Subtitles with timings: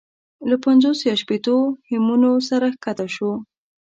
[0.49, 1.55] له پنځوس یا شپېتو
[1.89, 3.31] همیونو سره کښته شو.